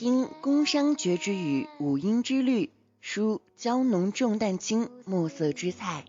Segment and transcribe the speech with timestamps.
[0.00, 2.70] 听宫商角徵羽，五音之律，
[3.02, 6.06] 书娇浓重淡轻，墨色之彩。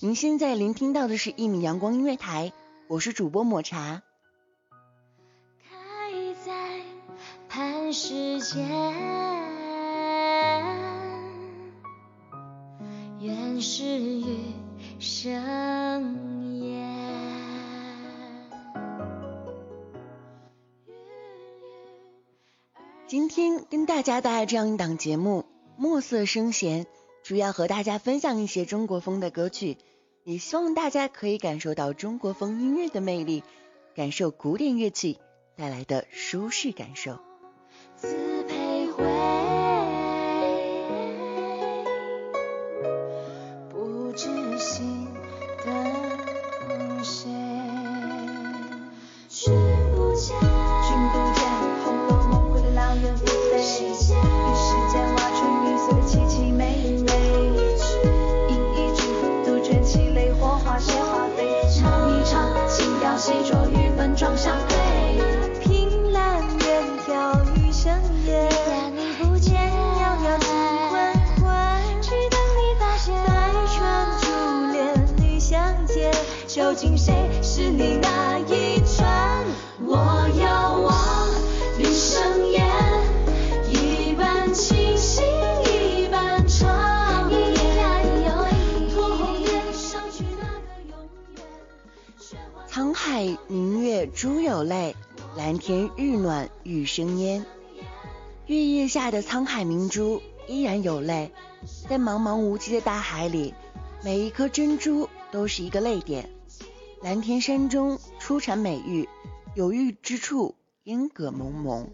[0.00, 2.52] 您现在聆听到的是一米阳光音乐台，
[2.88, 4.02] 我是主播抹茶。
[5.62, 5.72] 开
[6.44, 6.52] 在
[7.48, 8.68] 磐石间，
[13.18, 14.26] 原是余
[15.00, 16.02] 生
[23.70, 25.40] 跟大家带来这样一档节目
[25.76, 26.84] 《墨色声弦》，
[27.22, 29.78] 主要和大家分享一些中国风的歌曲，
[30.24, 33.42] 也希望大家可以感受到中国风音乐的魅力，
[33.94, 35.18] 感受古典乐器
[35.56, 37.18] 带来的舒适感受。
[76.82, 79.44] 竟谁是你那一串？
[79.86, 81.30] 我遥望
[81.78, 82.66] 余生烟，
[83.70, 85.22] 一半清醒，
[85.62, 90.98] 一半长一来又一托红颜上去那个永
[91.36, 91.44] 远。
[92.18, 94.96] 雪花沧海明月珠有泪，
[95.36, 97.46] 蓝天日暖玉生烟。
[98.46, 101.30] 月夜下的沧海明珠依然有泪，
[101.88, 103.54] 在茫茫无际的大海里，
[104.02, 106.28] 每一颗珍珠都是一个泪点。
[107.02, 109.08] 蓝田山中出产美玉，
[109.56, 110.54] 有玉之处
[110.84, 111.88] 烟葛蒙蒙，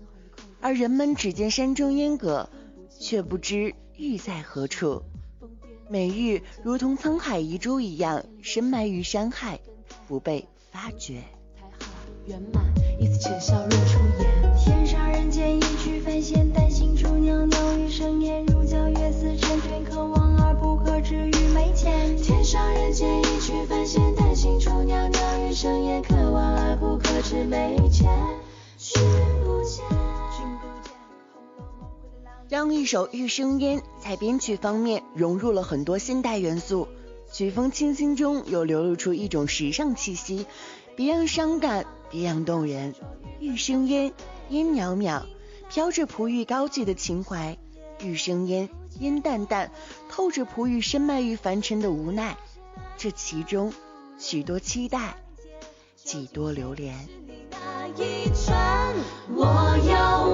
[0.60, 2.50] 而人们只见山中烟葛，
[3.00, 5.02] 却不知玉在何处。
[5.88, 9.60] 美玉如同沧海遗珠一样，深埋于山海，
[10.06, 11.22] 不被发掘。
[11.56, 11.92] 才好
[12.26, 12.62] 圆满，
[13.00, 14.56] 一丝浅笑若出眼。
[14.58, 18.44] 天上人间一曲凡弦，丹心处袅袅余生烟。
[18.44, 22.14] 如教月似沉淀，可望而不可知于眉间。
[22.18, 23.08] 天上人间
[27.28, 28.08] 是眉间。
[28.78, 29.02] 君
[29.44, 29.84] 不见，
[30.34, 36.88] 君不见，《红楼梦》回了阆苑这样一首《玉生烟》在编曲方面融入了很多现代元素，
[37.30, 40.46] 曲风清新中又流露出一种时尚气息，
[40.96, 42.94] 别样伤感，别样动人。
[43.40, 44.14] 玉生烟，
[44.48, 45.26] 烟袅袅，
[45.68, 47.58] 飘着璞玉高洁的情怀；
[48.02, 49.70] 玉生烟，烟淡淡，
[50.08, 52.38] 透着璞玉深埋于凡尘的无奈。
[52.96, 53.74] 这其中，
[54.18, 55.18] 许多期待，
[56.08, 56.94] 几多流连。
[59.28, 60.27] 我遥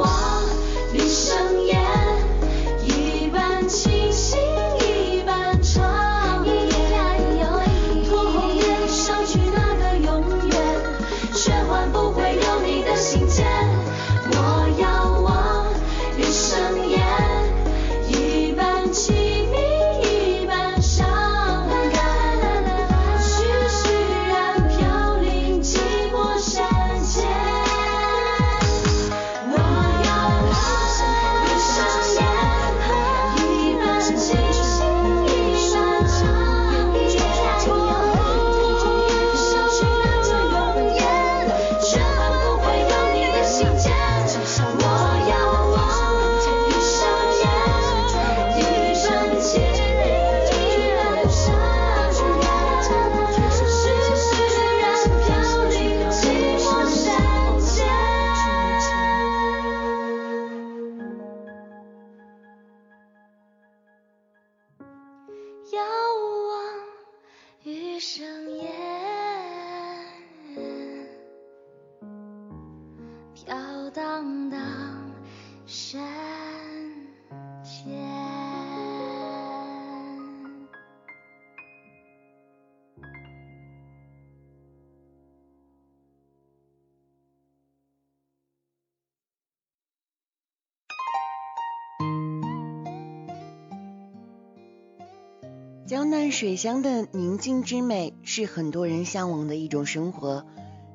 [95.87, 100.47] 江南水乡的宁静之美是很多人向往的一种生活。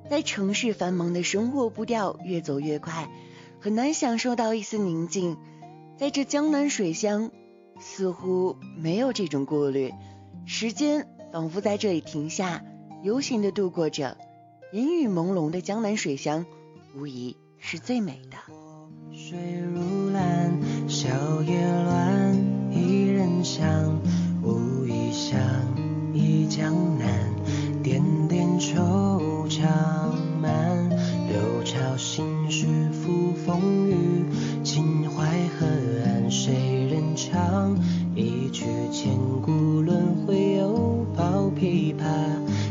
[0.09, 3.07] 在城市繁忙的生活步调越走越快，
[3.59, 5.37] 很难享受到一丝宁静。
[5.95, 7.29] 在这江南水乡，
[7.79, 9.93] 似乎没有这种顾虑，
[10.47, 12.63] 时间仿佛在这里停下，
[13.03, 14.17] 悠闲的度过着。
[14.73, 16.47] 烟雨朦胧的江南水乡，
[16.95, 18.37] 无疑是最美的。
[19.15, 22.35] 水如蓝，小叶乱，
[22.71, 23.88] 一人香，
[26.59, 27.07] 江南，
[27.81, 28.75] 点点惆
[29.47, 29.61] 怅
[30.41, 34.25] 满，流潮心事付风雨，
[34.61, 35.23] 秦淮
[35.57, 35.65] 河
[36.03, 36.51] 岸谁
[36.91, 37.77] 人唱？
[38.13, 42.03] 一曲千古轮回，又抱琵琶，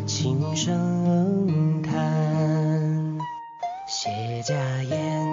[0.05, 1.97] 轻声叹。
[3.89, 5.27] 谢家燕，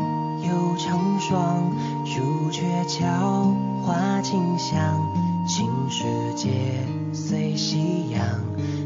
[0.43, 1.75] 又成双，
[2.05, 3.53] 朱鹊桥，
[3.83, 4.97] 花径香，
[5.47, 6.03] 青石
[6.35, 6.49] 街，
[7.13, 8.19] 随夕阳，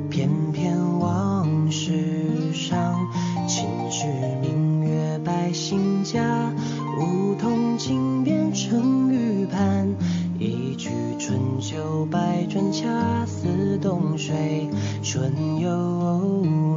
[0.09, 3.07] 翩翩往事伤。
[3.47, 4.05] 秦时
[4.41, 6.53] 明月百姓家，
[6.99, 9.95] 梧桐井边春雨畔。
[10.37, 14.69] 一曲春秋百转，恰似冬水
[15.01, 15.69] 春又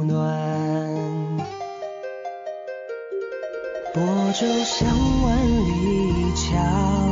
[0.05, 0.17] 暖。
[3.93, 4.01] 泊
[4.33, 4.87] 舟向
[5.23, 7.02] 万里江，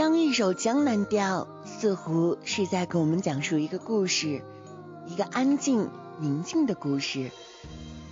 [0.00, 4.40] 样一首《江南调》，似乎是在给我们讲述一个故事，
[5.06, 7.30] 一个安静宁静的故事。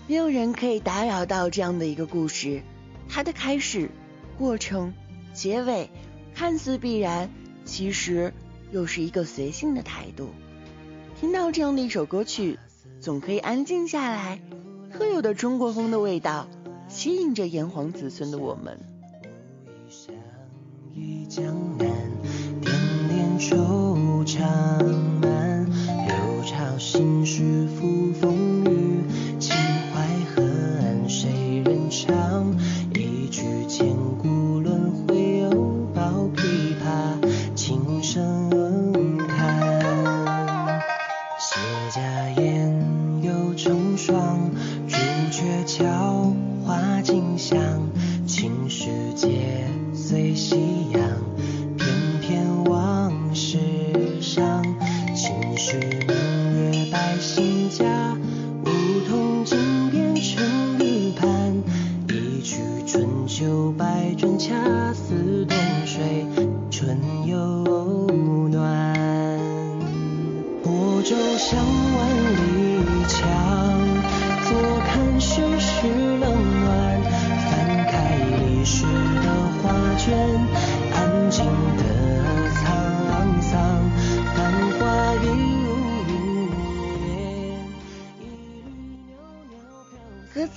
[0.06, 2.62] 没有人可以打扰到这样的一个故事，
[3.08, 3.90] 它的开始、
[4.36, 4.92] 过程、
[5.32, 5.88] 结尾，
[6.34, 7.30] 看似必然，
[7.64, 8.34] 其实
[8.70, 10.28] 又是一个随性的态度。
[11.18, 12.58] 听到这样的一首歌曲，
[13.00, 14.42] 总可以安静下来，
[14.92, 16.48] 特有的中国风的味道，
[16.86, 18.78] 吸引着炎黄子孙的我们。
[21.38, 21.46] 江
[21.78, 21.86] 南，
[22.60, 22.74] 点
[23.06, 24.40] 点惆怅
[25.22, 25.64] 满，
[26.08, 29.04] 流潮心事付风雨，
[29.38, 29.54] 秦
[29.94, 30.02] 淮
[30.34, 30.42] 河
[30.82, 32.52] 岸谁人唱？
[32.92, 33.86] 一曲千
[34.20, 35.50] 古轮回，又
[35.94, 36.02] 抱
[36.34, 38.50] 琵琶，轻声
[39.28, 40.82] 叹。
[41.38, 41.54] 谢
[41.94, 42.02] 家
[42.42, 42.57] 宴，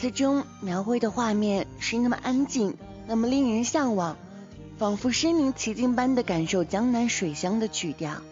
[0.02, 4.18] 词中描绘的画面是那么安静，那么令人向往，
[4.80, 8.24] 仿佛身临其境般的感受江南水乡的曲调。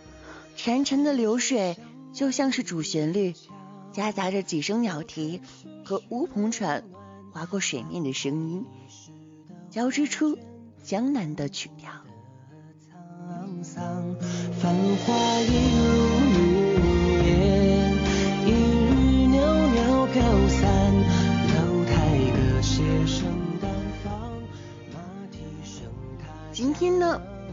[0.57, 1.77] 潺潺的流水
[2.11, 3.35] 就像是主旋律，
[3.91, 5.41] 夹杂着几声鸟啼
[5.85, 6.85] 和乌篷船
[7.31, 8.65] 划过水面的声音，
[9.69, 10.39] 交织出
[10.81, 11.91] 江南的曲调。
[13.29, 14.15] 沧桑，
[14.59, 14.73] 繁
[15.05, 16.18] 华一如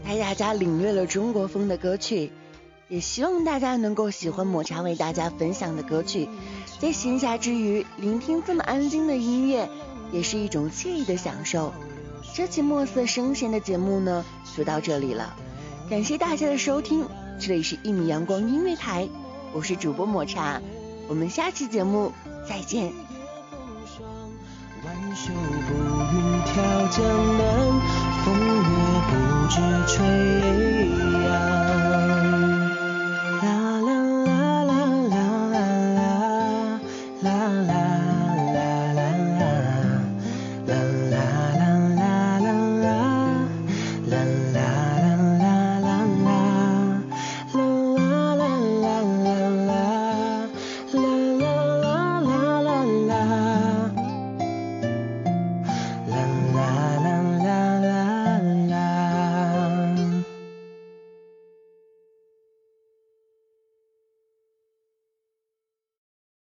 [0.07, 2.31] 带大家领略了中国风的歌曲，
[2.87, 6.29] 也希望大家能够喜欢抹茶为大家分享的歌曲。
[6.79, 9.67] 在闲暇之余，聆听这么安静的音乐，
[10.13, 11.73] 也是一种惬意的享受。
[12.33, 14.23] 这期墨色声弦的节目呢，
[14.55, 15.35] 就到这里了，
[15.89, 17.05] 感谢大家的收听，
[17.37, 19.03] 这里是《一米阳光音乐台》，
[19.51, 20.61] 我是主播抹茶，
[21.09, 22.13] 我们下期节目
[22.47, 22.93] 再见。
[24.85, 25.73] 挽袖步
[26.13, 26.55] 云眺
[26.95, 27.03] 江
[27.37, 27.45] 南，